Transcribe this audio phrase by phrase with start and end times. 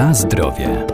[0.00, 0.86] Na zdrowie.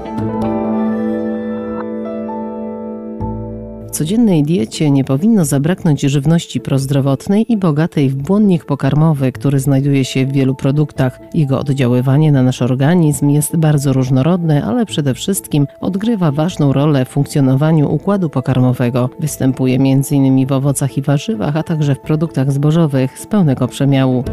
[3.86, 10.04] W codziennej diecie nie powinno zabraknąć żywności prozdrowotnej i bogatej w błonnik pokarmowy, który znajduje
[10.04, 11.20] się w wielu produktach.
[11.34, 17.08] Jego oddziaływanie na nasz organizm jest bardzo różnorodne, ale przede wszystkim odgrywa ważną rolę w
[17.08, 19.10] funkcjonowaniu układu pokarmowego.
[19.20, 20.46] Występuje m.in.
[20.46, 24.24] w owocach i warzywach, a także w produktach zbożowych z pełnego przemiału.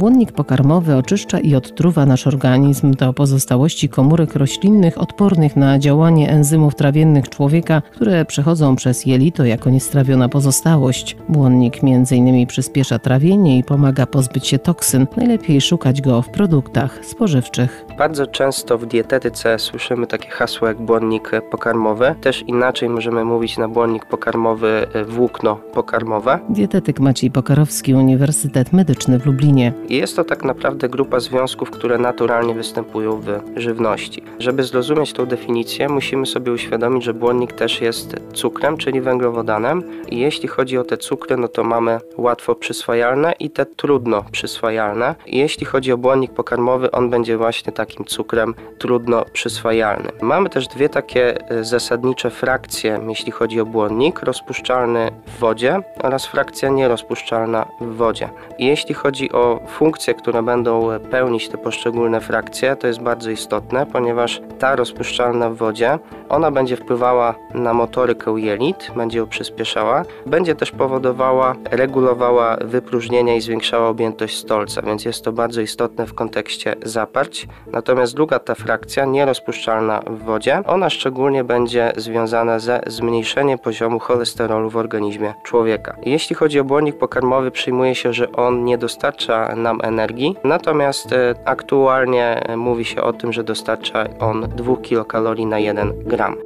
[0.00, 6.74] Błonnik pokarmowy oczyszcza i odtruwa nasz organizm do pozostałości komórek roślinnych odpornych na działanie enzymów
[6.74, 11.16] trawiennych człowieka, które przechodzą przez jelito jako niestrawiona pozostałość.
[11.28, 12.46] Błonnik m.in.
[12.46, 15.06] przyspiesza trawienie i pomaga pozbyć się toksyn.
[15.16, 17.84] Najlepiej szukać go w produktach spożywczych.
[17.98, 22.14] Bardzo często w dietetyce słyszymy takie hasło jak błonnik pokarmowy.
[22.20, 26.38] Też inaczej możemy mówić na błonnik pokarmowy włókno pokarmowe.
[26.48, 29.72] Dietetyk Maciej Pokarowski, Uniwersytet Medyczny w Lublinie.
[29.90, 34.22] Jest to tak naprawdę grupa związków, które naturalnie występują w żywności.
[34.38, 39.82] Żeby zrozumieć tą definicję, musimy sobie uświadomić, że błonnik też jest cukrem, czyli węglowodanem.
[40.08, 45.14] I jeśli chodzi o te cukry, no to mamy łatwo przyswajalne i te trudno przyswajalne.
[45.26, 50.12] I jeśli chodzi o błonnik pokarmowy, on będzie właśnie takim cukrem trudno przyswajalnym.
[50.22, 56.26] Mamy też dwie takie e, zasadnicze frakcje, jeśli chodzi o błonnik: rozpuszczalny w wodzie oraz
[56.26, 58.28] frakcja nierozpuszczalna w wodzie.
[58.58, 63.86] I jeśli chodzi o funkcje, które będą pełnić te poszczególne frakcje, to jest bardzo istotne,
[63.86, 70.54] ponieważ ta rozpuszczalna w wodzie, ona będzie wpływała na motorykę jelit, będzie ją przyspieszała, będzie
[70.54, 76.74] też powodowała, regulowała wypróżnienia i zwiększała objętość stolca, więc jest to bardzo istotne w kontekście
[76.82, 77.48] zaparć.
[77.72, 84.70] Natomiast druga ta frakcja, nierozpuszczalna w wodzie, ona szczególnie będzie związana ze zmniejszeniem poziomu cholesterolu
[84.70, 85.96] w organizmie człowieka.
[86.02, 91.34] Jeśli chodzi o błonnik pokarmowy, przyjmuje się, że on nie dostarcza nam energii, natomiast e,
[91.44, 96.36] aktualnie mówi się o tym, że dostarcza on 2 kilokalorii na 1 gram.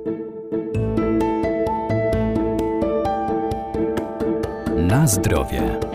[4.76, 5.93] Na zdrowie.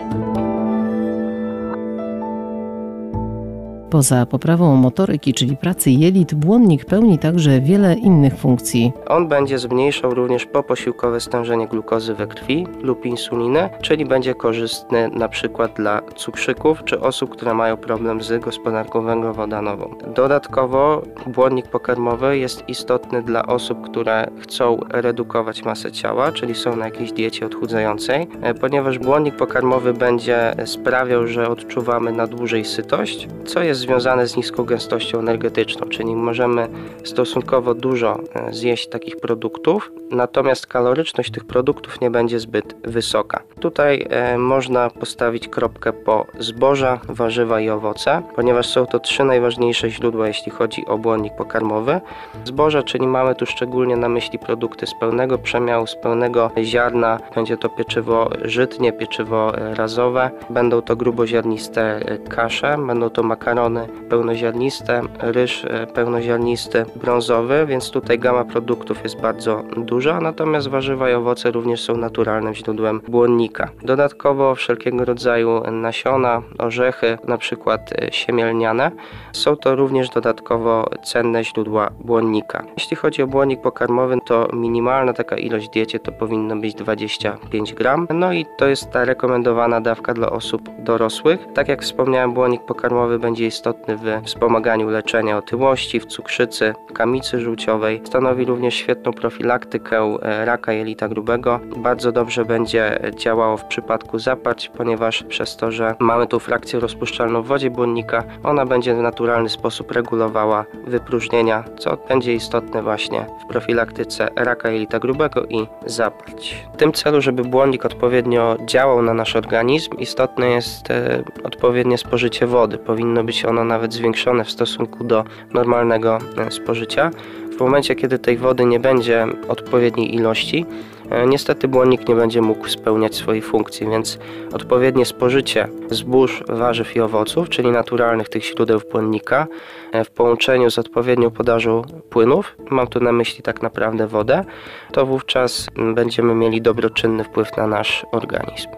[3.90, 8.92] Poza poprawą motoryki, czyli pracy jelit, błonnik pełni także wiele innych funkcji.
[9.08, 15.28] On będzie zmniejszał również poposiłkowe stężenie glukozy we krwi lub insuliny, czyli będzie korzystny na
[15.28, 19.94] przykład dla cukrzyków czy osób, które mają problem z gospodarką węglowodanową.
[20.14, 26.84] Dodatkowo błonnik pokarmowy jest istotny dla osób, które chcą redukować masę ciała, czyli są na
[26.84, 33.62] jakiejś diecie odchudzającej, e, ponieważ błonnik pokarmowy będzie sprawiał, że odczuwamy na dłużej sytość, co
[33.62, 36.68] jest związane z niską gęstością energetyczną, czyli możemy
[37.04, 43.42] stosunkowo dużo e, zjeść takich produktów, natomiast kaloryczność tych produktów nie będzie zbyt wysoka.
[43.60, 49.90] Tutaj e, można postawić kropkę po zboża, warzywa i owoce, ponieważ są to trzy najważniejsze
[49.90, 52.00] źródła, jeśli chodzi o błonnik pokarmowy.
[52.44, 57.56] Zboża, czyli mamy tu szczególnie na myśli produkty z pełnego przemiału, z pełnego ziarna, będzie
[57.56, 63.69] to pieczywo żytnie, pieczywo e, razowe, będą to gruboziarniste kasze, będą to makarony,
[64.08, 71.14] pełnoziarniste, ryż e, pełnoziarnisty, brązowy, więc tutaj gama produktów jest bardzo duża, natomiast warzywa i
[71.14, 73.68] owoce również są naturalnym źródłem błonnika.
[73.82, 78.90] Dodatkowo wszelkiego rodzaju nasiona, orzechy, na przykład e, siemielniane,
[79.32, 82.64] są to również dodatkowo cenne źródła błonnika.
[82.76, 88.06] Jeśli chodzi o błonnik pokarmowy, to minimalna taka ilość diecie to powinno być 25 gram,
[88.14, 91.46] no i to jest ta rekomendowana dawka dla osób dorosłych.
[91.54, 98.00] Tak jak wspomniałem, błonnik pokarmowy będzie istotny w wspomaganiu leczenia otyłości, w cukrzycy, kamicy żółciowej.
[98.04, 101.60] Stanowi również świetną profilaktykę e, raka jelita grubego.
[101.76, 107.42] Bardzo dobrze będzie działało w przypadku zaparć, ponieważ przez to, że mamy tu frakcję rozpuszczalną
[107.42, 113.46] w wodzie błonnika, ona będzie w naturalny sposób regulowała wypróżnienia, co będzie istotne właśnie w
[113.46, 116.66] profilaktyce raka jelita grubego i zaparć.
[116.74, 122.46] W tym celu, żeby błonnik odpowiednio działał na nasz organizm, istotne jest e, odpowiednie spożycie
[122.46, 122.78] wody.
[122.78, 125.24] Powinno być ono nawet zwiększone w stosunku do
[125.54, 127.10] normalnego e, spożycia.
[127.56, 130.66] W momencie, kiedy tej wody nie będzie odpowiedniej ilości,
[131.10, 134.18] e, niestety błonnik nie będzie mógł spełniać swojej funkcji, więc
[134.52, 139.46] odpowiednie spożycie zbóż, warzyw i owoców, czyli naturalnych tych źródeł błonnika,
[139.92, 144.44] e, w połączeniu z odpowiednią podażą płynów, mam tu na myśli tak naprawdę wodę,
[144.92, 148.68] to wówczas będziemy mieli dobroczynny wpływ na nasz organizm.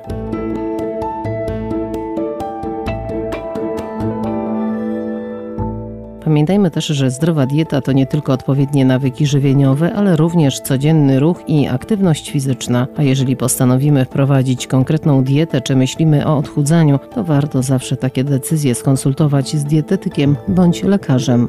[6.24, 11.48] Pamiętajmy też, że zdrowa dieta to nie tylko odpowiednie nawyki żywieniowe, ale również codzienny ruch
[11.48, 12.86] i aktywność fizyczna.
[12.96, 18.74] A jeżeli postanowimy wprowadzić konkretną dietę, czy myślimy o odchudzaniu, to warto zawsze takie decyzje
[18.74, 21.48] skonsultować z dietetykiem bądź lekarzem.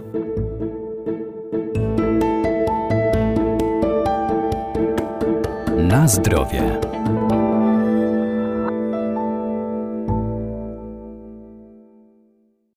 [5.77, 6.92] Na zdrowie.